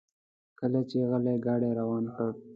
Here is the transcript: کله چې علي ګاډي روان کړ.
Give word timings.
کله 0.59 0.79
چې 0.89 0.97
علي 1.13 1.35
ګاډي 1.45 1.71
روان 1.79 2.05
کړ. 2.15 2.29